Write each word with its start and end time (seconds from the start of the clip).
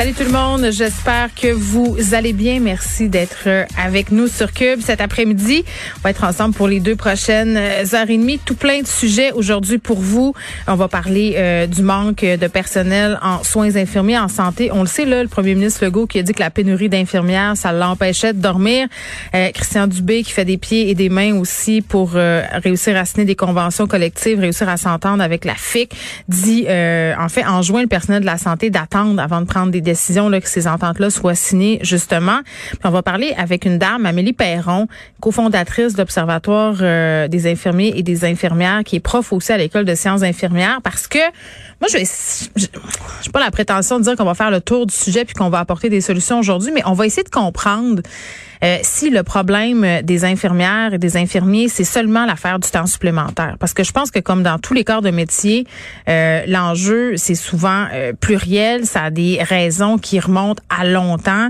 Salut 0.00 0.14
tout 0.14 0.24
le 0.24 0.30
monde, 0.30 0.70
j'espère 0.70 1.28
que 1.34 1.52
vous 1.52 2.14
allez 2.14 2.32
bien. 2.32 2.58
Merci 2.58 3.10
d'être 3.10 3.66
avec 3.76 4.10
nous 4.10 4.28
sur 4.28 4.50
Cube 4.54 4.80
cet 4.80 5.02
après-midi. 5.02 5.62
On 5.98 6.00
va 6.04 6.08
être 6.08 6.24
ensemble 6.24 6.54
pour 6.54 6.68
les 6.68 6.80
deux 6.80 6.96
prochaines 6.96 7.58
heures 7.58 8.08
et 8.08 8.16
demie. 8.16 8.38
Tout 8.38 8.54
plein 8.54 8.80
de 8.80 8.86
sujets 8.86 9.30
aujourd'hui 9.32 9.76
pour 9.76 10.00
vous. 10.00 10.32
On 10.66 10.74
va 10.74 10.88
parler 10.88 11.34
euh, 11.36 11.66
du 11.66 11.82
manque 11.82 12.22
de 12.22 12.46
personnel 12.46 13.18
en 13.20 13.44
soins 13.44 13.76
infirmiers, 13.76 14.18
en 14.18 14.28
santé. 14.28 14.70
On 14.72 14.80
le 14.80 14.86
sait, 14.86 15.04
là, 15.04 15.22
le 15.22 15.28
premier 15.28 15.54
ministre 15.54 15.84
Legault 15.84 16.06
qui 16.06 16.18
a 16.18 16.22
dit 16.22 16.32
que 16.32 16.40
la 16.40 16.48
pénurie 16.48 16.88
d'infirmières, 16.88 17.58
ça 17.58 17.70
l'empêchait 17.70 18.32
de 18.32 18.40
dormir. 18.40 18.88
Euh, 19.34 19.50
Christian 19.50 19.86
Dubé 19.86 20.22
qui 20.22 20.32
fait 20.32 20.46
des 20.46 20.56
pieds 20.56 20.88
et 20.88 20.94
des 20.94 21.10
mains 21.10 21.34
aussi 21.34 21.82
pour 21.82 22.12
euh, 22.14 22.42
réussir 22.64 22.96
à 22.96 23.04
signer 23.04 23.26
des 23.26 23.36
conventions 23.36 23.86
collectives, 23.86 24.40
réussir 24.40 24.66
à 24.70 24.78
s'entendre 24.78 25.22
avec 25.22 25.44
la 25.44 25.56
FIC, 25.56 25.94
dit, 26.26 26.62
en 26.62 27.28
fait, 27.28 27.44
enjoint 27.44 27.82
le 27.82 27.86
personnel 27.86 28.22
de 28.22 28.26
la 28.26 28.38
santé 28.38 28.70
d'attendre 28.70 29.20
avant 29.20 29.42
de 29.42 29.46
prendre 29.46 29.70
des 29.70 29.89
que 29.94 30.48
ces 30.48 30.66
ententes-là 30.66 31.10
soient 31.10 31.34
signées, 31.34 31.78
justement. 31.82 32.40
Puis 32.70 32.78
on 32.84 32.90
va 32.90 33.02
parler 33.02 33.34
avec 33.36 33.64
une 33.64 33.78
dame, 33.78 34.06
Amélie 34.06 34.32
Perron, 34.32 34.88
cofondatrice 35.20 35.94
de 35.94 35.98
l'Observatoire 35.98 36.76
euh, 36.80 37.28
des 37.28 37.50
infirmiers 37.50 37.92
et 37.96 38.02
des 38.02 38.24
infirmières, 38.24 38.82
qui 38.84 38.96
est 38.96 39.00
prof 39.00 39.32
aussi 39.32 39.52
à 39.52 39.58
l'École 39.58 39.84
de 39.84 39.94
sciences 39.94 40.22
infirmières, 40.22 40.80
parce 40.82 41.06
que 41.06 41.18
moi, 41.80 41.88
je 41.90 41.96
n'ai 41.96 43.32
pas 43.32 43.40
la 43.40 43.50
prétention 43.50 43.98
de 43.98 44.04
dire 44.04 44.16
qu'on 44.16 44.24
va 44.24 44.34
faire 44.34 44.50
le 44.50 44.60
tour 44.60 44.86
du 44.86 44.94
sujet 44.94 45.24
puis 45.24 45.34
qu'on 45.34 45.48
va 45.48 45.60
apporter 45.60 45.88
des 45.88 46.00
solutions 46.02 46.38
aujourd'hui, 46.38 46.72
mais 46.74 46.82
on 46.84 46.92
va 46.92 47.06
essayer 47.06 47.22
de 47.22 47.30
comprendre 47.30 48.02
euh, 48.62 48.76
si 48.82 49.08
le 49.08 49.22
problème 49.22 50.02
des 50.02 50.26
infirmières 50.26 50.92
et 50.92 50.98
des 50.98 51.16
infirmiers, 51.16 51.68
c'est 51.68 51.84
seulement 51.84 52.26
l'affaire 52.26 52.58
du 52.58 52.68
temps 52.68 52.84
supplémentaire. 52.84 53.56
Parce 53.58 53.72
que 53.72 53.82
je 53.82 53.92
pense 53.92 54.10
que 54.10 54.18
comme 54.18 54.42
dans 54.42 54.58
tous 54.58 54.74
les 54.74 54.84
corps 54.84 55.00
de 55.00 55.10
métier, 55.10 55.66
euh, 56.10 56.42
l'enjeu, 56.46 57.16
c'est 57.16 57.34
souvent 57.34 57.86
pluriel, 58.20 58.84
ça 58.84 59.04
a 59.04 59.10
des 59.10 59.42
raisons 59.42 59.69
qui 59.98 60.20
remontent 60.20 60.62
à 60.68 60.84
longtemps. 60.84 61.48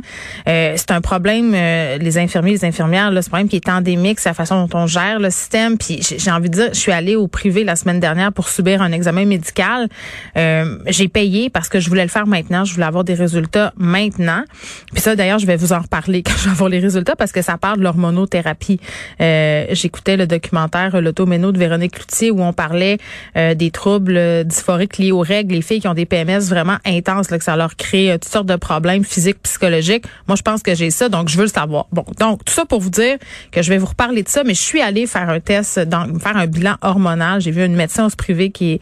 Euh, 0.48 0.74
c'est 0.76 0.90
un 0.90 1.00
problème, 1.00 1.52
les 1.52 2.18
infirmiers, 2.18 2.52
les 2.52 2.64
infirmières, 2.64 3.10
c'est 3.12 3.18
un 3.18 3.22
problème 3.22 3.48
qui 3.48 3.56
est 3.56 3.68
endémique, 3.68 4.20
c'est 4.20 4.28
la 4.28 4.34
façon 4.34 4.66
dont 4.66 4.78
on 4.78 4.86
gère 4.86 5.18
le 5.18 5.30
système. 5.30 5.78
Puis 5.78 6.00
j'ai 6.02 6.30
envie 6.30 6.50
de 6.50 6.54
dire, 6.54 6.68
je 6.72 6.78
suis 6.78 6.92
allée 6.92 7.16
au 7.16 7.28
privé 7.28 7.64
la 7.64 7.76
semaine 7.76 8.00
dernière 8.00 8.32
pour 8.32 8.48
subir 8.48 8.82
un 8.82 8.92
examen 8.92 9.24
médical. 9.24 9.88
j'ai 10.36 11.08
payé 11.08 11.50
parce 11.50 11.68
que 11.68 11.80
je 11.80 11.88
voulais 11.88 12.02
le 12.02 12.08
faire 12.08 12.26
maintenant, 12.26 12.64
je 12.64 12.74
voulais 12.74 12.86
avoir 12.86 13.04
des 13.04 13.14
résultats 13.14 13.72
maintenant. 13.76 14.44
Puis 14.92 15.00
ça, 15.00 15.16
d'ailleurs, 15.16 15.38
je 15.38 15.46
vais 15.46 15.56
vous 15.56 15.72
en 15.72 15.80
reparler 15.80 16.22
quand 16.26 16.36
je 16.36 16.44
vais 16.44 16.50
avoir 16.50 16.68
les 16.68 16.78
résultats 16.78 17.16
parce 17.16 17.32
que 17.32 17.42
ça 17.42 17.58
parle 17.58 17.78
de 17.78 17.84
l'hormonothérapie. 17.84 18.80
Euh, 19.20 19.66
J'écoutais 19.70 20.16
le 20.16 20.26
documentaire 20.26 21.00
L'automéno 21.00 21.52
de 21.52 21.58
Véronique 21.58 21.92
Cloutier 21.92 22.30
où 22.30 22.42
on 22.42 22.52
parlait 22.52 22.98
euh, 23.36 23.54
des 23.54 23.70
troubles 23.70 24.44
dysphoriques 24.44 24.98
liés 24.98 25.12
aux 25.12 25.20
règles, 25.20 25.54
les 25.54 25.62
filles 25.62 25.80
qui 25.80 25.88
ont 25.88 25.94
des 25.94 26.06
PMS 26.06 26.48
vraiment 26.48 26.78
intenses, 26.84 27.30
là, 27.30 27.38
que 27.38 27.44
ça 27.44 27.56
leur 27.56 27.76
crée 27.76 28.09
euh, 28.10 28.18
toutes 28.18 28.32
sortes 28.32 28.46
de 28.46 28.56
problèmes 28.56 29.04
physiques, 29.04 29.42
psychologiques. 29.42 30.04
Moi, 30.28 30.36
je 30.36 30.42
pense 30.42 30.62
que 30.62 30.74
j'ai 30.74 30.90
ça, 30.90 31.08
donc 31.08 31.28
je 31.28 31.36
veux 31.36 31.44
le 31.44 31.50
savoir. 31.50 31.86
Bon, 31.92 32.04
donc 32.18 32.44
tout 32.44 32.52
ça 32.52 32.64
pour 32.64 32.80
vous 32.80 32.90
dire 32.90 33.16
que 33.50 33.62
je 33.62 33.70
vais 33.70 33.78
vous 33.78 33.86
reparler 33.86 34.22
de 34.22 34.28
ça, 34.28 34.44
mais 34.44 34.54
je 34.54 34.62
suis 34.62 34.80
allée 34.80 35.06
faire 35.06 35.28
un 35.30 35.40
test, 35.40 35.78
dans, 35.80 36.18
faire 36.18 36.36
un 36.36 36.46
bilan 36.46 36.76
hormonal. 36.82 37.40
J'ai 37.40 37.50
vu 37.50 37.64
une 37.64 37.76
médecin 37.76 38.06
au 38.06 38.10
privé 38.10 38.50
qui 38.50 38.72
est 38.72 38.80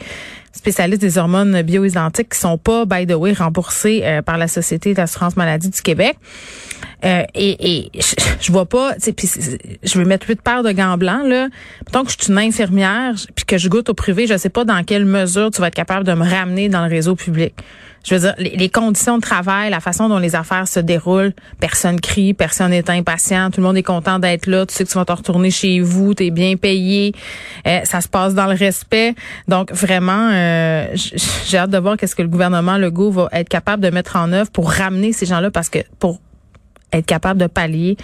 spécialistes 0.59 1.00
des 1.00 1.19
hormones 1.19 1.62
bioidentiques 1.62 2.31
qui 2.31 2.39
sont 2.39 2.59
pas, 2.59 2.84
by 2.84 3.06
the 3.06 3.15
way, 3.15 3.33
remboursés 3.33 4.03
euh, 4.03 4.22
par 4.22 4.37
la 4.39 4.49
Société 4.49 4.93
d'assurance 4.93 5.37
maladie 5.37 5.71
du 5.71 5.81
Québec. 5.81 6.16
Euh, 7.05 7.22
et, 7.34 7.84
et 7.84 7.91
je, 8.41 8.53
vois 8.53 8.66
pas, 8.66 8.95
tu 8.95 9.12
sais, 9.16 9.59
je 9.83 9.99
vais 9.99 10.05
mettre 10.05 10.28
huit 10.28 10.43
paires 10.43 10.62
de 10.62 10.72
gants 10.72 10.99
blancs 10.99 11.27
là. 11.27 11.49
Tant 11.93 12.05
que 12.05 12.10
je 12.10 12.16
suis 12.21 12.33
une 12.33 12.39
infirmière, 12.39 13.15
puis 13.34 13.45
que 13.45 13.56
je 13.56 13.69
goûte 13.69 13.89
au 13.89 13.95
privé, 13.95 14.27
je 14.27 14.37
sais 14.37 14.49
pas 14.49 14.65
dans 14.65 14.83
quelle 14.83 15.05
mesure 15.05 15.50
tu 15.50 15.60
vas 15.60 15.69
être 15.69 15.75
capable 15.75 16.05
de 16.05 16.12
me 16.12 16.28
ramener 16.28 16.69
dans 16.69 16.84
le 16.84 16.91
réseau 16.91 17.15
public. 17.15 17.55
Je 18.08 18.14
veux 18.14 18.20
dire, 18.20 18.34
les, 18.38 18.70
conditions 18.70 19.16
de 19.16 19.22
travail, 19.22 19.70
la 19.70 19.80
façon 19.80 20.08
dont 20.08 20.19
les 20.19 20.34
affaires 20.34 20.66
se 20.66 20.80
déroulent, 20.80 21.34
personne 21.60 22.00
crie, 22.00 22.32
personne 22.32 22.70
n'est 22.70 22.91
impatient, 22.91 23.50
tout 23.50 23.60
le 23.60 23.66
monde 23.66 23.76
est 23.76 23.82
content 23.82 24.19
d'être 24.19 24.46
là, 24.46 24.64
tu 24.64 24.74
sais 24.74 24.84
que 24.84 24.88
tu 24.88 24.96
vas 24.96 25.04
te 25.04 25.12
retourner 25.12 25.50
chez 25.50 25.80
vous, 25.80 26.14
tu 26.14 26.30
bien 26.30 26.56
payé, 26.56 27.12
euh, 27.66 27.80
ça 27.84 28.00
se 28.00 28.08
passe 28.08 28.32
dans 28.34 28.47
le 28.47 28.54
respect. 28.54 29.14
Donc 29.47 29.72
vraiment, 29.72 30.30
euh, 30.32 30.86
j'ai 30.94 31.58
hâte 31.58 31.68
de 31.68 31.76
voir 31.76 31.98
qu'est-ce 31.98 32.16
que 32.16 32.22
le 32.22 32.28
gouvernement 32.28 32.78
Legault 32.78 33.10
va 33.10 33.28
être 33.32 33.50
capable 33.50 33.82
de 33.82 33.91
mettre 33.91 34.16
en 34.16 34.32
œuvre 34.32 34.50
pour 34.50 34.70
ramener 34.70 35.12
ces 35.12 35.26
gens-là, 35.26 35.50
parce 35.50 35.68
que 35.68 35.80
pour 35.98 36.18
être 36.92 37.06
capable 37.06 37.38
de 37.41 37.47
pallier 37.47 37.98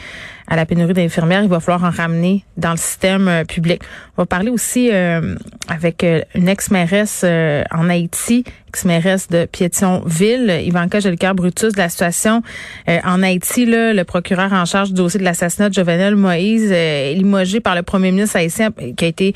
à 0.46 0.56
la 0.56 0.66
pénurie 0.66 0.92
d'infirmières, 0.92 1.42
il 1.42 1.48
va 1.48 1.60
falloir 1.60 1.84
en 1.84 1.90
ramener 1.90 2.44
dans 2.56 2.72
le 2.72 2.76
système 2.76 3.28
euh, 3.28 3.44
public. 3.44 3.82
On 4.16 4.22
va 4.22 4.26
parler 4.26 4.50
aussi 4.50 4.90
euh, 4.92 5.34
avec 5.68 6.04
euh, 6.04 6.20
une 6.34 6.48
ex-mairesse 6.48 7.24
en 7.24 7.88
Haïti, 7.88 8.44
ex-mairesse 8.68 9.28
de 9.28 9.46
Pétionville, 9.46 10.62
Ivanka 10.64 11.00
Jelker 11.00 11.32
Brutus, 11.34 11.72
de 11.72 11.78
la 11.78 11.88
situation 11.88 12.42
en 12.86 13.22
Haïti. 13.22 13.66
Là, 13.66 13.92
le 13.92 14.04
procureur 14.04 14.52
en 14.52 14.64
charge 14.64 14.88
du 14.88 14.94
dossier 14.94 15.18
de 15.18 15.24
l'assassinat 15.24 15.68
de 15.68 15.74
Jovenel 15.74 16.16
Moïse 16.16 16.70
est 16.70 17.14
limogé 17.14 17.60
par 17.60 17.74
le 17.74 17.82
premier 17.82 18.10
ministre 18.10 18.36
haïtien 18.36 18.70
qui 18.96 19.04
a 19.04 19.08
été 19.08 19.32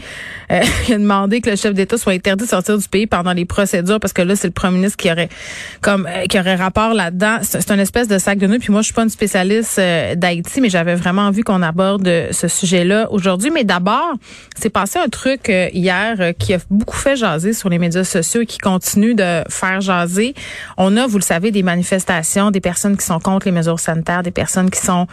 qui 0.84 0.94
a 0.94 0.98
demandé 0.98 1.40
que 1.40 1.50
le 1.50 1.56
chef 1.56 1.74
d'État 1.74 1.96
soit 1.96 2.12
interdit 2.12 2.44
de 2.44 2.48
sortir 2.48 2.78
du 2.78 2.88
pays 2.88 3.06
pendant 3.06 3.32
les 3.32 3.44
procédures 3.44 4.00
parce 4.00 4.12
que 4.12 4.22
là, 4.22 4.36
c'est 4.36 4.48
le 4.48 4.52
premier 4.52 4.78
ministre 4.78 4.96
qui 4.96 5.10
aurait 5.10 5.28
comme 5.80 6.08
qui 6.28 6.38
aurait 6.38 6.56
rapport 6.56 6.94
là-dedans. 6.94 7.38
C'est 7.42 7.70
une 7.70 7.80
espèce 7.80 8.08
de 8.08 8.18
sac 8.18 8.38
de 8.38 8.46
nœuds. 8.46 8.58
Puis 8.58 8.72
moi, 8.72 8.80
je 8.80 8.86
suis 8.86 8.94
pas 8.94 9.02
une 9.02 9.08
spécialiste 9.08 9.80
d'Haïti, 10.16 10.60
mais 10.60 10.68
j'avais 10.68 10.94
vraiment 10.98 11.22
envie 11.22 11.42
qu'on 11.42 11.62
aborde 11.62 12.08
ce 12.30 12.48
sujet-là 12.48 13.08
aujourd'hui. 13.10 13.50
Mais 13.50 13.64
d'abord, 13.64 14.14
c'est 14.56 14.70
passé 14.70 14.98
un 14.98 15.08
truc 15.08 15.48
euh, 15.48 15.68
hier 15.72 16.16
euh, 16.20 16.32
qui 16.32 16.54
a 16.54 16.58
beaucoup 16.70 16.96
fait 16.96 17.16
jaser 17.16 17.52
sur 17.52 17.68
les 17.68 17.78
médias 17.78 18.04
sociaux 18.04 18.42
et 18.42 18.46
qui 18.46 18.58
continue 18.58 19.14
de 19.14 19.42
faire 19.48 19.80
jaser. 19.80 20.34
On 20.76 20.96
a, 20.96 21.06
vous 21.06 21.18
le 21.18 21.22
savez, 21.22 21.50
des 21.50 21.62
manifestations, 21.62 22.50
des 22.50 22.60
personnes 22.60 22.96
qui 22.96 23.04
sont 23.04 23.20
contre 23.20 23.46
les 23.46 23.52
mesures 23.52 23.80
sanitaires, 23.80 24.22
des 24.22 24.30
personnes 24.30 24.70
qui 24.70 24.80
sont 24.80 25.06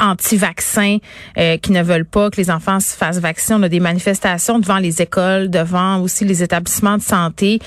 anti-vaccins, 0.00 0.98
euh, 1.38 1.56
qui 1.56 1.72
ne 1.72 1.82
veulent 1.82 2.04
pas 2.04 2.30
que 2.30 2.36
les 2.36 2.50
enfants 2.50 2.80
se 2.80 2.96
fassent 2.96 3.18
vacciner. 3.18 3.58
On 3.58 3.62
a 3.62 3.68
des 3.68 3.80
manifestations 3.80 4.58
devant 4.58 4.78
les 4.78 5.02
écoles, 5.02 5.50
devant 5.50 6.00
aussi 6.00 6.24
les 6.24 6.42
établissements 6.42 6.98
de 6.98 7.02
santé. 7.02 7.58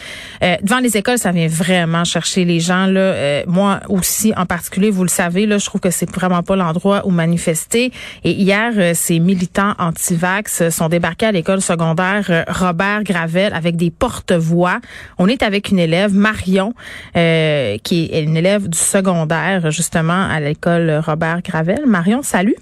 devant 0.61 0.79
les 0.79 0.97
écoles, 0.97 1.17
ça 1.17 1.31
vient 1.31 1.47
vraiment 1.47 2.03
chercher 2.03 2.45
les 2.45 2.59
gens. 2.59 2.85
Là. 2.85 3.43
moi 3.47 3.81
aussi, 3.89 4.33
en 4.35 4.45
particulier, 4.45 4.89
vous 4.89 5.03
le 5.03 5.09
savez, 5.09 5.45
là, 5.45 5.57
je 5.57 5.65
trouve 5.65 5.81
que 5.81 5.91
c'est 5.91 6.09
vraiment 6.09 6.43
pas 6.43 6.55
l'endroit 6.55 7.01
où 7.05 7.11
manifester 7.11 7.60
et 7.73 7.91
hier, 8.23 8.71
euh, 8.75 8.91
ces 8.93 9.19
militants 9.19 9.73
anti-vax 9.79 10.69
sont 10.69 10.89
débarqués 10.89 11.27
à 11.27 11.31
l'école 11.31 11.61
secondaire 11.61 12.25
euh, 12.29 12.43
Robert 12.47 13.03
Gravel 13.03 13.53
avec 13.53 13.75
des 13.75 13.91
porte-voix. 13.91 14.79
On 15.17 15.27
est 15.27 15.43
avec 15.43 15.69
une 15.69 15.79
élève, 15.79 16.13
Marion, 16.13 16.73
euh, 17.15 17.77
qui 17.83 18.09
est 18.11 18.23
une 18.23 18.37
élève 18.37 18.67
du 18.67 18.77
secondaire, 18.77 19.71
justement, 19.71 20.27
à 20.29 20.39
l'école 20.39 21.01
Robert 21.05 21.41
Gravel. 21.41 21.85
Marion, 21.85 22.21
salut. 22.21 22.55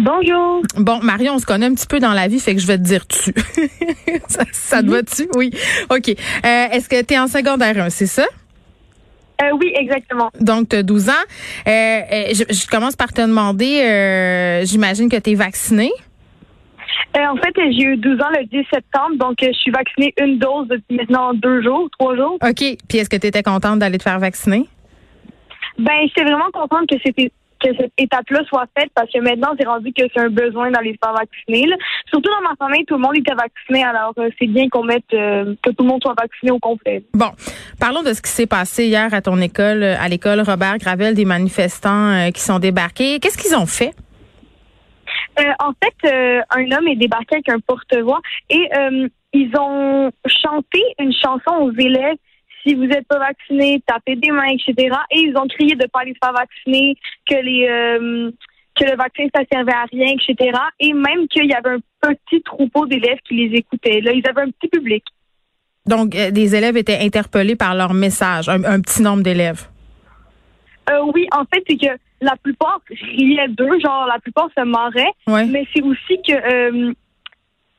Bonjour. 0.00 0.62
Bon, 0.76 1.00
Marion, 1.02 1.34
on 1.34 1.38
se 1.38 1.46
connaît 1.46 1.66
un 1.66 1.74
petit 1.74 1.86
peu 1.86 2.00
dans 2.00 2.12
la 2.12 2.26
vie, 2.26 2.40
fait 2.40 2.54
que 2.54 2.60
je 2.60 2.66
vais 2.66 2.78
te 2.78 2.82
dire 2.82 3.06
tu. 3.06 3.32
ça, 4.28 4.44
ça 4.52 4.82
te 4.82 4.88
va-tu? 4.88 5.28
Oui. 5.36 5.50
OK. 5.90 6.08
Euh, 6.08 6.14
Est-ce 6.44 6.88
que 6.88 7.00
tu 7.02 7.14
es 7.14 7.18
en 7.18 7.28
secondaire 7.28 7.78
1, 7.78 7.90
c'est 7.90 8.06
ça? 8.06 8.24
Euh, 9.40 9.50
oui, 9.60 9.72
exactement. 9.74 10.30
Donc, 10.40 10.68
tu 10.68 10.76
as 10.76 10.82
12 10.82 11.08
ans. 11.08 11.12
Euh, 11.66 11.70
euh, 11.70 12.24
je, 12.28 12.44
je 12.54 12.66
commence 12.66 12.96
par 12.96 13.12
te 13.12 13.20
demander, 13.22 13.80
euh, 13.82 14.64
j'imagine 14.64 15.08
que 15.08 15.16
tu 15.16 15.30
es 15.30 15.34
vacciné. 15.34 15.90
Euh, 17.16 17.26
en 17.26 17.36
fait, 17.36 17.52
j'ai 17.56 17.82
eu 17.82 17.96
12 17.96 18.20
ans 18.20 18.30
le 18.38 18.44
10 18.46 18.66
septembre, 18.72 19.16
donc 19.16 19.36
je 19.42 19.52
suis 19.52 19.70
vaccinée 19.70 20.14
une 20.20 20.38
dose 20.38 20.68
depuis 20.68 20.96
maintenant 20.96 21.34
deux 21.34 21.62
jours, 21.62 21.88
trois 21.98 22.16
jours. 22.16 22.38
OK. 22.42 22.76
Puis 22.88 22.98
est-ce 22.98 23.10
que 23.10 23.16
tu 23.16 23.26
étais 23.26 23.42
contente 23.42 23.78
d'aller 23.78 23.98
te 23.98 24.02
faire 24.02 24.18
vacciner? 24.18 24.66
Ben, 25.78 25.92
j'étais 26.06 26.24
vraiment 26.24 26.50
contente 26.52 26.88
que 26.88 26.96
c'était 27.04 27.30
que 27.62 27.74
cette 27.76 27.92
étape-là 27.98 28.40
soit 28.48 28.66
faite 28.76 28.90
parce 28.94 29.10
que 29.10 29.18
maintenant, 29.20 29.54
c'est 29.58 29.66
rendu 29.66 29.92
que 29.92 30.02
c'est 30.12 30.20
un 30.20 30.28
besoin 30.28 30.70
d'aller 30.70 30.92
se 30.92 30.98
faire 31.02 31.14
vacciner. 31.14 31.66
là. 31.66 31.76
Surtout 32.08 32.30
dans 32.30 32.48
ma 32.48 32.56
famille, 32.56 32.84
tout 32.84 32.94
le 32.94 33.00
monde 33.00 33.16
était 33.16 33.34
vacciné, 33.34 33.84
alors 33.84 34.12
euh, 34.18 34.28
c'est 34.38 34.46
bien 34.46 34.68
qu'on 34.68 34.84
mette 34.84 35.04
euh, 35.14 35.54
que 35.62 35.70
tout 35.70 35.84
le 35.84 35.88
monde 35.88 36.02
soit 36.02 36.14
vacciné 36.18 36.50
au 36.50 36.58
complet. 36.58 37.02
Bon, 37.14 37.30
parlons 37.78 38.02
de 38.02 38.12
ce 38.12 38.20
qui 38.20 38.30
s'est 38.30 38.46
passé 38.46 38.86
hier 38.86 39.12
à 39.14 39.22
ton 39.22 39.38
école, 39.40 39.82
à 39.82 40.08
l'école 40.08 40.40
Robert 40.40 40.78
Gravel, 40.78 41.14
des 41.14 41.24
manifestants 41.24 42.10
euh, 42.10 42.30
qui 42.30 42.40
sont 42.40 42.58
débarqués. 42.58 43.18
Qu'est-ce 43.20 43.38
qu'ils 43.38 43.56
ont 43.56 43.66
fait? 43.66 43.92
En 45.60 45.72
fait, 45.82 46.44
un 46.50 46.70
homme 46.72 46.88
est 46.88 46.96
débarqué 46.96 47.36
avec 47.36 47.48
un 47.48 47.58
porte-voix 47.60 48.20
et 48.50 48.68
ils 49.32 49.50
ont 49.58 50.10
chanté 50.26 50.82
une 50.98 51.12
chanson 51.12 51.52
aux 51.62 51.72
élèves. 51.72 52.16
Si 52.62 52.74
vous 52.74 52.84
n'êtes 52.84 53.06
pas 53.08 53.18
vacciné, 53.18 53.82
tapez 53.86 54.16
des 54.16 54.30
mains, 54.30 54.48
etc. 54.48 54.94
Et 55.10 55.20
ils 55.20 55.36
ont 55.36 55.46
crié 55.48 55.74
de 55.74 55.82
ne 55.82 55.88
pas 55.88 56.00
se 56.00 56.12
faire 56.22 56.32
vacciner, 56.32 56.96
que 57.28 57.34
les 57.34 57.68
euh, 57.68 58.30
que 58.74 58.84
le 58.84 58.96
vaccin 58.96 59.24
ça 59.34 59.42
servait 59.52 59.72
à 59.72 59.84
rien, 59.90 60.14
etc. 60.14 60.58
Et 60.80 60.92
même 60.92 61.28
qu'il 61.28 61.46
y 61.46 61.54
avait 61.54 61.76
un 61.76 62.14
petit 62.14 62.40
troupeau 62.42 62.86
d'élèves 62.86 63.18
qui 63.28 63.34
les 63.34 63.58
écoutaient. 63.58 64.00
Là, 64.00 64.12
ils 64.12 64.26
avaient 64.28 64.42
un 64.42 64.50
petit 64.50 64.68
public. 64.68 65.04
Donc, 65.86 66.14
euh, 66.14 66.30
des 66.30 66.54
élèves 66.54 66.76
étaient 66.76 66.98
interpellés 67.00 67.56
par 67.56 67.74
leur 67.74 67.92
message, 67.92 68.48
un, 68.48 68.62
un 68.64 68.80
petit 68.80 69.02
nombre 69.02 69.22
d'élèves. 69.22 69.66
Euh, 70.90 71.00
oui, 71.12 71.26
en 71.32 71.44
fait, 71.52 71.64
c'est 71.68 71.76
que 71.76 71.92
la 72.20 72.36
plupart 72.36 72.80
riaient 72.88 73.48
d'eux, 73.48 73.80
genre 73.80 74.06
la 74.06 74.18
plupart 74.20 74.48
se 74.56 74.64
marraient. 74.64 75.12
Ouais. 75.26 75.44
Mais 75.46 75.66
c'est 75.74 75.82
aussi 75.82 76.20
que 76.26 76.94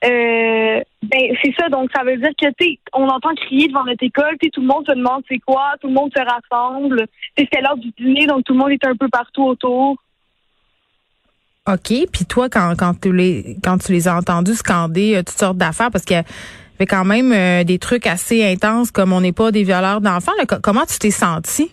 euh, 0.04 0.82
ben 1.04 1.36
c'est 1.42 1.54
ça, 1.58 1.70
donc 1.70 1.90
ça 1.96 2.04
veut 2.04 2.18
dire 2.18 2.32
que 2.40 2.48
tu 2.60 2.78
on 2.94 3.08
entend 3.08 3.34
crier 3.36 3.68
devant 3.68 3.86
notre 3.86 4.04
école, 4.04 4.36
tu 4.42 4.50
tout 4.52 4.62
le 4.62 4.68
monde 4.68 4.86
se 4.88 4.94
demande 4.94 5.24
c'est 5.30 5.40
quoi, 5.40 5.74
tout 5.82 5.88
le 5.88 5.94
monde 5.94 6.12
se 6.16 6.22
rassemble. 6.22 7.06
C'était 7.38 7.62
l'heure 7.62 7.78
du 7.78 7.92
dîner, 7.98 8.26
donc 8.26 8.44
tout 8.44 8.54
le 8.54 8.60
monde 8.60 8.72
est 8.72 8.86
un 8.86 8.96
peu 8.96 9.08
partout 9.10 9.44
autour. 9.44 9.96
OK. 11.66 11.94
Puis 12.12 12.26
toi, 12.28 12.50
quand, 12.50 12.74
quand, 12.78 13.00
tu 13.00 13.14
les, 13.14 13.56
quand 13.64 13.78
tu 13.78 13.94
les 13.94 14.08
as 14.08 14.18
entendus 14.18 14.56
scander 14.56 15.16
euh, 15.16 15.20
toutes 15.20 15.38
sortes 15.38 15.58
d'affaires, 15.58 15.92
parce 15.92 16.04
qu'il 16.04 16.18
y 16.18 16.20
avait 16.20 16.86
quand 16.86 17.06
même 17.06 17.32
euh, 17.32 17.64
des 17.64 17.80
trucs 17.80 18.06
assez 18.06 18.46
intenses 18.46 18.92
comme 18.92 19.14
on 19.14 19.22
n'est 19.22 19.32
pas 19.32 19.52
des 19.52 19.64
violeurs 19.64 20.02
d'enfants, 20.02 20.34
comment 20.62 20.86
tu 20.86 21.00
t'es 21.00 21.12
senti? 21.12 21.72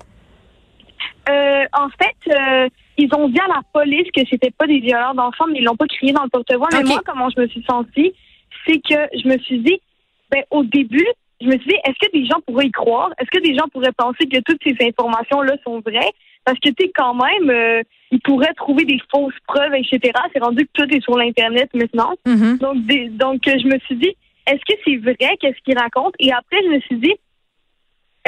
Euh, 1.29 1.65
en 1.73 1.89
fait, 1.91 2.33
euh, 2.33 2.69
ils 3.03 3.15
ont 3.15 3.29
dit 3.29 3.41
à 3.41 3.49
la 3.49 3.61
police 3.73 4.09
que 4.15 4.21
c'était 4.31 4.51
pas 4.51 4.67
des 4.67 4.81
violeurs 4.81 5.15
d'enfants, 5.15 5.47
mais 5.51 5.59
ils 5.59 5.65
l'ont 5.65 5.77
pas 5.77 5.87
crié 5.87 6.13
dans 6.13 6.23
le 6.25 6.29
porte-voix. 6.31 6.69
Mais 6.73 6.79
moi, 6.89 7.03
comment 7.07 7.29
je 7.31 7.41
me 7.41 7.49
suis 7.49 7.63
sentie, 7.69 8.13
c'est 8.67 8.79
que 8.81 9.19
je 9.23 9.29
me 9.29 9.39
suis 9.39 9.59
dit, 9.61 9.81
ben 10.31 10.43
au 10.51 10.63
début, 10.65 11.07
je 11.41 11.47
me 11.47 11.53
suis 11.53 11.69
dit, 11.69 11.77
est-ce 11.85 12.07
que 12.07 12.13
des 12.13 12.27
gens 12.27 12.41
pourraient 12.47 12.67
y 12.67 12.71
croire? 12.71 13.11
Est-ce 13.19 13.31
que 13.31 13.43
des 13.43 13.55
gens 13.57 13.67
pourraient 13.73 13.93
penser 13.97 14.27
que 14.29 14.41
toutes 14.41 14.61
ces 14.65 14.77
informations-là 14.87 15.57
sont 15.65 15.81
vraies? 15.81 16.13
Parce 16.45 16.59
que 16.59 16.71
tu 16.71 16.85
sais, 16.85 16.93
quand 16.95 17.15
même, 17.15 17.51
euh, 17.51 17.83
ils 18.11 18.21
pourraient 18.21 18.55
trouver 18.55 18.85
des 18.85 18.99
fausses 19.13 19.35
preuves, 19.47 19.75
etc. 19.75 20.13
C'est 20.33 20.43
rendu 20.43 20.67
que 20.67 20.83
tout 20.83 20.95
est 20.95 21.01
sur 21.03 21.17
l'internet 21.17 21.71
maintenant. 21.75 22.15
Mhm. 22.27 22.59
Donc, 22.59 22.87
des- 22.87 23.09
donc 23.09 23.47
euh, 23.49 23.55
je 23.63 23.67
me 23.67 23.79
suis 23.81 23.97
dit, 23.97 24.15
est-ce 24.47 24.61
que 24.69 24.79
c'est 24.85 24.97
vrai 24.97 25.37
qu'est-ce 25.41 25.61
qu'ils 25.65 25.79
racontent? 25.79 26.17
Et 26.19 26.33
après, 26.33 26.63
je 26.65 26.69
me 26.71 26.81
suis 26.81 26.97
dit, 26.99 27.15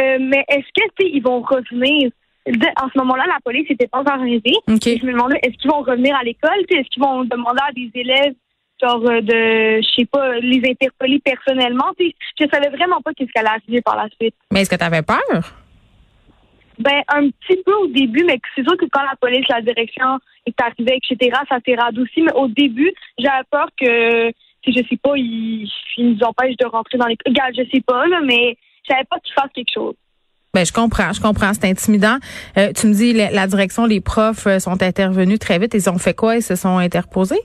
euh, 0.00 0.19
mais 0.20 0.44
est-ce 0.48 0.69
que 0.74 0.88
tu 0.98 1.06
ils 1.08 1.22
vont 1.22 1.40
revenir 1.42 2.10
En 2.46 2.88
ce 2.92 2.98
moment-là, 2.98 3.24
la 3.26 3.38
police 3.44 3.68
n'était 3.70 3.86
pas 3.86 4.00
encore 4.00 4.14
arrivée. 4.14 4.56
Je 4.66 5.06
me 5.06 5.12
demandais, 5.12 5.38
est-ce 5.42 5.56
qu'ils 5.58 5.70
vont 5.70 5.82
revenir 5.82 6.16
à 6.16 6.24
l'école? 6.24 6.58
Est-ce 6.68 6.88
qu'ils 6.88 7.02
vont 7.02 7.24
demander 7.24 7.60
à 7.68 7.72
des 7.72 7.90
élèves, 7.94 8.34
genre 8.82 9.00
euh, 9.08 9.20
de, 9.20 9.80
je 9.80 9.88
sais 9.96 10.06
pas, 10.06 10.38
les 10.40 10.60
interpeller 10.68 11.20
personnellement? 11.20 11.92
Tu 11.98 12.08
sais, 12.08 12.14
Je 12.40 12.46
savais 12.52 12.70
vraiment 12.76 13.00
pas 13.00 13.12
qu'est-ce 13.14 13.30
qui 13.30 13.38
allait 13.38 13.60
arriver 13.60 13.80
par 13.80 13.96
la 13.96 14.08
suite. 14.20 14.34
Mais 14.52 14.62
est-ce 14.62 14.70
que 14.70 14.76
tu 14.76 14.84
avais 14.84 15.02
peur? 15.02 15.18
Ben, 16.78 17.02
un 17.08 17.28
petit 17.28 17.62
peu 17.64 17.74
au 17.74 17.86
début, 17.86 18.24
mais 18.24 18.40
c'est 18.56 18.64
sûr 18.64 18.76
que 18.76 18.86
quand 18.90 19.02
la 19.02 19.14
police, 19.20 19.46
la 19.48 19.60
direction 19.60 20.18
est 20.46 20.60
arrivée, 20.60 20.98
etc., 20.98 21.36
ça 21.48 21.58
s'est 21.64 21.76
radouci. 21.76 22.22
Mais 22.22 22.32
au 22.34 22.48
début, 22.48 22.92
j'avais 23.18 23.44
peur 23.50 23.68
que, 23.78 24.32
si 24.64 24.72
je 24.72 24.82
sais 24.88 24.96
pas, 24.96 25.12
ils, 25.16 25.70
ils 25.96 26.10
nous 26.12 26.22
empêchent 26.24 26.56
de 26.56 26.66
rentrer 26.66 26.98
dans 26.98 27.06
les... 27.06 27.16
Regarde, 27.24 27.54
je 27.56 27.62
sais 27.72 27.82
pas, 27.86 28.06
là, 28.08 28.20
mais 28.24 28.56
je 28.82 28.92
savais 28.92 29.04
pas 29.04 29.18
qu'ils 29.20 29.34
fassent 29.34 29.52
quelque 29.54 29.72
chose. 29.72 29.94
Ben, 30.54 30.66
je 30.66 30.72
comprends, 30.72 31.14
je 31.14 31.20
comprends. 31.20 31.52
C'est 31.54 31.64
intimidant. 31.64 32.19
Euh, 32.58 32.72
tu 32.75 32.87
me 32.87 32.93
dis, 32.93 33.14
la, 33.14 33.31
la 33.31 33.46
direction, 33.46 33.87
les 33.87 34.02
profs 34.02 34.46
euh, 34.46 34.58
sont 34.58 34.82
intervenus 34.82 35.38
très 35.38 35.58
vite. 35.58 35.72
Ils 35.72 35.88
ont 35.88 35.96
fait 35.96 36.12
quoi? 36.12 36.37
Ils 36.37 36.43
se 36.43 36.56
sont 36.56 36.76
interposés? 36.76 37.40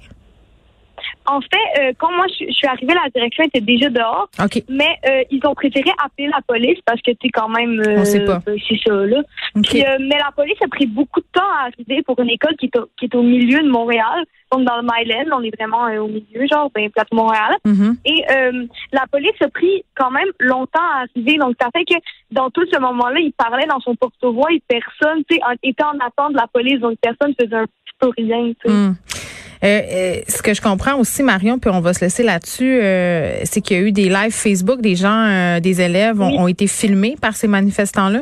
En 1.30 1.42
fait, 1.42 1.82
euh, 1.82 1.92
quand 1.98 2.12
moi, 2.12 2.26
je, 2.40 2.46
je 2.48 2.52
suis 2.54 2.68
arrivée, 2.68 2.94
la 2.94 3.10
direction 3.14 3.44
était 3.44 3.62
déjà 3.62 3.90
dehors. 3.90 4.30
Mais 4.70 4.98
euh, 5.10 5.24
ils 5.30 5.46
ont 5.46 5.54
préféré 5.54 5.90
appeler 6.04 6.28
la 6.28 6.42
police 6.48 6.80
parce 6.86 7.02
que 7.02 7.12
tu 7.12 7.30
quand 7.32 7.50
même 7.50 7.80
euh, 7.82 7.98
On 8.00 8.06
sait 8.06 8.24
pas. 8.26 8.42
euh, 8.48 8.56
c'est 8.68 8.80
ça 8.86 8.94
là. 8.94 9.20
OK. 9.56 9.64
Puis, 9.68 9.84
euh, 9.86 9.98
mais 10.00 10.18
la 10.18 10.32
police 10.36 10.58
a 10.64 10.68
pris 10.68 10.86
beaucoup 10.88 11.20
de 11.20 11.26
temps 11.34 11.52
à 11.60 11.68
arriver 11.68 12.02
pour 12.04 12.20
une 12.20 12.30
école 12.30 12.56
qui 12.58 12.68
est 12.68 12.78
au, 12.78 12.88
qui 12.98 13.06
est 13.06 13.16
au 13.16 13.24
milieu 13.24 13.62
de 13.62 13.70
Montréal, 13.70 14.24
donc 14.52 14.64
dans 14.66 14.78
le 14.78 14.84
Myland, 14.84 15.38
on 15.38 15.44
est 15.44 15.54
vraiment 15.56 15.88
euh, 15.88 16.00
au 16.00 16.08
milieu, 16.08 16.48
genre 16.50 16.72
ben 16.74 16.90
plateau 16.90 17.16
Montréal. 17.16 17.56
Mhm. 17.66 17.98
Et 18.06 18.24
euh, 18.32 18.66
la 18.94 19.04
police 19.12 19.42
a 19.42 19.50
pris 19.50 19.84
quand 19.96 20.12
même 20.12 20.30
longtemps 20.40 20.80
à 20.96 21.02
arriver, 21.02 21.38
donc 21.38 21.56
ça 21.60 21.68
fait 21.76 21.84
que 21.84 22.00
dans 22.32 22.50
tout 22.50 22.66
ce 22.72 22.80
moment-là, 22.80 23.20
il 23.20 23.34
parlait 23.34 23.68
dans 23.68 23.80
son 23.82 23.96
porte-voix 23.96 24.52
et 24.54 24.62
personne, 24.68 25.24
tu 25.30 25.36
sais, 25.36 25.42
était 25.64 25.84
en 25.84 25.98
attente 26.00 26.32
de 26.34 26.38
la 26.38 26.48
police, 26.48 26.80
donc 26.80 26.98
personne 27.02 27.34
faisait 27.40 27.56
un 27.56 27.66
petit 27.66 27.94
peu 28.00 28.10
rien, 28.18 28.54
tu 28.64 28.72
sais. 28.72 28.74
Hmm. 28.74 28.96
Euh, 29.64 29.68
euh, 29.68 30.16
ce 30.28 30.42
que 30.42 30.54
je 30.54 30.62
comprends 30.62 30.96
aussi, 30.96 31.24
Marion, 31.24 31.58
puis 31.60 31.72
on 31.74 31.80
va 31.82 31.94
se 31.94 32.02
laisser 32.02 32.24
là-dessus, 32.24 32.80
euh, 32.82 33.40
c'est 33.44 33.62
qu'il 33.62 33.78
y 33.78 33.80
a 33.80 33.84
eu 33.84 33.92
des 33.92 34.10
lives 34.10 34.32
Facebook, 34.32 34.82
des 34.82 34.96
gens, 34.96 35.26
euh, 35.28 35.60
des 35.60 35.82
élèves 35.82 36.22
ont, 36.22 36.28
Oui. 36.30 36.38
ont 36.40 36.48
été 36.48 36.68
filmés 36.68 37.16
par 37.22 37.36
ces 37.36 37.48
manifestants-là? 37.48 38.22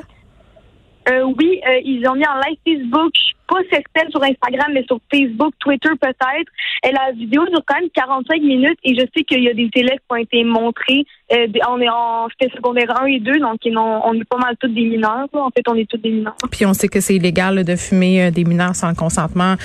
Euh, 1.09 1.23
oui, 1.37 1.59
euh, 1.67 1.79
ils 1.83 2.07
ont 2.07 2.15
mis 2.15 2.25
en 2.25 2.39
live 2.47 2.57
Facebook, 2.65 3.11
pas 3.47 3.59
certaine 3.71 4.09
sur 4.11 4.21
Instagram, 4.23 4.71
mais 4.73 4.83
sur 4.87 4.99
Facebook, 5.11 5.53
Twitter 5.59 5.89
peut-être. 5.99 6.51
Et 6.83 6.91
la 6.91 7.11
vidéo 7.13 7.45
dure 7.47 7.61
quand 7.65 7.79
même 7.79 7.89
45 7.93 8.41
minutes 8.41 8.79
et 8.83 8.93
je 8.95 9.01
sais 9.15 9.23
qu'il 9.23 9.43
y 9.43 9.49
a 9.49 9.53
des 9.53 9.69
élèves 9.75 9.97
qui 9.99 10.11
ont 10.11 10.15
été 10.15 10.43
montrés. 10.43 11.05
Euh, 11.33 11.47
on 11.69 11.81
est 11.81 11.89
en 11.89 12.27
c'était 12.29 12.53
secondaire 12.55 13.01
1 13.01 13.05
et 13.07 13.19
2, 13.19 13.39
donc 13.39 13.59
on 13.65 14.13
est 14.13 14.23
pas 14.29 14.37
mal 14.37 14.55
tous 14.59 14.67
des 14.67 14.83
mineurs. 14.85 15.25
là. 15.33 15.39
En 15.41 15.49
fait, 15.49 15.63
on 15.67 15.75
est 15.75 15.89
tous 15.89 15.97
des 15.97 16.11
mineurs. 16.11 16.35
Puis 16.51 16.65
on 16.65 16.73
sait 16.73 16.87
que 16.87 16.99
c'est 16.99 17.15
illégal 17.15 17.63
de 17.63 17.75
fumer 17.75 18.25
euh, 18.25 18.31
des 18.31 18.43
mineurs 18.43 18.75
sans 18.75 18.93
consentement 18.93 19.55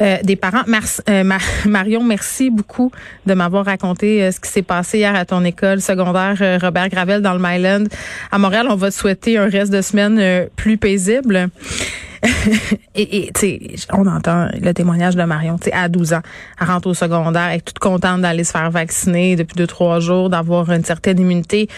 euh, 0.00 0.16
des 0.24 0.36
parents. 0.36 0.62
Euh, 1.08 1.22
Ma- 1.24 1.36
Marion, 1.66 2.02
merci 2.02 2.50
beaucoup 2.50 2.90
de 3.26 3.34
m'avoir 3.34 3.64
raconté 3.66 4.24
euh, 4.24 4.30
ce 4.32 4.40
qui 4.40 4.48
s'est 4.50 4.62
passé 4.62 4.98
hier 4.98 5.14
à 5.14 5.24
ton 5.24 5.44
école 5.44 5.80
secondaire 5.80 6.58
Robert 6.60 6.88
Gravel 6.88 7.22
dans 7.22 7.34
le 7.34 7.40
Myland 7.40 7.84
à 8.32 8.38
Montréal. 8.38 8.66
On 8.70 8.74
va 8.76 8.90
te 8.90 8.94
souhaiter 8.94 9.38
un 9.38 9.48
reste 9.48 9.72
de 9.72 9.80
semaine 9.82 10.48
plus 10.56 10.78
paisible. 10.78 11.48
et 12.94 13.30
on 13.92 14.06
entend 14.06 14.48
le 14.60 14.72
témoignage 14.72 15.16
de 15.16 15.22
Marion, 15.22 15.58
tu 15.58 15.70
à 15.70 15.88
12 15.88 16.14
ans, 16.14 16.22
elle 16.60 16.66
rentre 16.66 16.88
au 16.88 16.94
secondaire, 16.94 17.48
elle 17.50 17.58
est 17.58 17.60
toute 17.60 17.78
contente 17.78 18.22
d'aller 18.22 18.44
se 18.44 18.52
faire 18.52 18.70
vacciner 18.70 19.36
depuis 19.36 19.56
deux, 19.56 19.66
trois 19.66 20.00
jours, 20.00 20.30
d'avoir 20.30 20.70
une 20.70 20.84
certaine 20.84 21.18
immunité. 21.18 21.68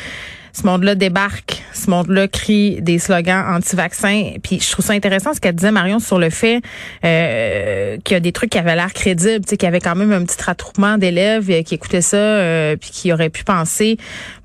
Ce 0.53 0.67
monde-là 0.67 0.95
débarque, 0.95 1.63
ce 1.73 1.89
monde-là 1.91 2.27
crie 2.27 2.83
des 2.83 2.99
slogans 2.99 3.45
anti-vaccins. 3.55 4.33
Puis 4.43 4.61
je 4.61 4.73
trouve 4.73 4.85
ça 4.85 4.95
intéressant 4.95 5.33
ce 5.33 5.41
qu'elle 5.41 5.55
disait 5.55 5.71
Marion 5.71 6.01
sur 6.01 6.19
le 6.19 6.31
fait 6.31 6.61
euh, 7.05 7.97
qu'il 8.05 8.15
y 8.15 8.17
a 8.17 8.21
des 8.21 8.33
trucs 8.33 8.51
qui 8.51 8.59
avaient 8.59 8.75
l'air 8.75 8.93
crédibles, 8.93 9.45
tu 9.45 9.51
sais, 9.51 9.57
qu'il 9.57 9.67
y 9.67 9.69
avait 9.69 9.81
quand 9.81 9.95
même 9.95 10.13
un 10.13 10.25
petit 10.25 10.43
rattroupement 10.43 10.99
d'élèves 10.99 11.49
euh, 11.51 11.63
qui 11.63 11.75
écoutaient 11.75 12.01
ça, 12.01 12.17
euh, 12.17 12.77
puis 12.77 12.91
qui 12.91 13.13
auraient 13.13 13.31
pu 13.31 13.45
penser, 13.45 13.97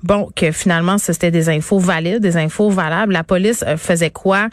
bon, 0.04 0.28
que 0.36 0.52
finalement, 0.52 0.98
c'était 0.98 1.32
des 1.32 1.48
infos 1.48 1.80
valides, 1.80 2.20
des 2.20 2.36
infos 2.36 2.70
valables. 2.70 3.12
La 3.12 3.24
police 3.24 3.64
euh, 3.66 3.76
faisait 3.76 4.10
quoi? 4.10 4.48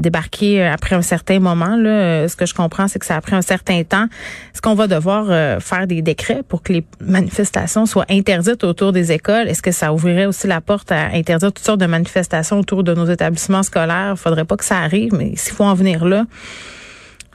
Débarquer 0.00 0.62
euh, 0.62 0.72
après 0.72 0.96
un 0.96 1.02
certain 1.02 1.38
moment. 1.38 1.76
Là, 1.76 1.90
Euh, 1.90 2.28
ce 2.28 2.36
que 2.36 2.46
je 2.46 2.54
comprends, 2.54 2.88
c'est 2.88 2.98
que 2.98 3.06
ça 3.06 3.16
a 3.16 3.20
pris 3.20 3.34
un 3.34 3.42
certain 3.42 3.82
temps. 3.84 4.06
Est-ce 4.52 4.62
qu'on 4.62 4.74
va 4.74 4.86
devoir 4.86 5.26
euh, 5.28 5.60
faire 5.60 5.86
des 5.86 6.02
décrets 6.02 6.42
pour 6.46 6.62
que 6.62 6.72
les 6.72 6.84
manifestations 7.00 7.86
soient 7.86 8.06
interdites 8.10 8.64
autour 8.64 8.92
des 8.92 9.12
écoles? 9.12 9.48
Est-ce 9.48 9.62
que 9.62 9.72
ça 9.72 9.92
ouvrirait 9.92 10.26
aussi 10.26 10.46
la 10.46 10.60
porte 10.60 10.92
à 10.92 11.10
interdire 11.14 11.52
toutes 11.52 11.64
sortes 11.64 11.80
de 11.80 11.86
manifestations 11.86 12.58
autour 12.58 12.82
de 12.84 12.94
nos 12.94 13.06
établissements 13.06 13.62
scolaires? 13.62 14.14
Faudrait 14.16 14.44
pas 14.44 14.56
que 14.56 14.64
ça 14.64 14.78
arrive, 14.78 15.12
mais 15.14 15.34
s'il 15.36 15.54
faut 15.54 15.64
en 15.64 15.74
venir 15.74 16.04
là, 16.04 16.24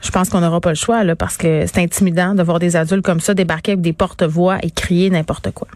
je 0.02 0.10
pense 0.10 0.28
qu'on 0.28 0.40
n'aura 0.40 0.60
pas 0.60 0.70
le 0.70 0.76
choix 0.76 1.04
là, 1.04 1.16
parce 1.16 1.36
que 1.36 1.64
c'est 1.66 1.78
intimidant 1.78 2.34
de 2.34 2.42
voir 2.42 2.58
des 2.58 2.76
adultes 2.76 3.04
comme 3.04 3.20
ça 3.20 3.34
débarquer 3.34 3.72
avec 3.72 3.82
des 3.82 3.92
porte-voix 3.92 4.58
et 4.62 4.70
crier 4.70 5.10
n'importe 5.10 5.50
quoi. 5.52 5.68